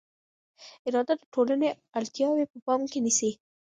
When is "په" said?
2.51-2.57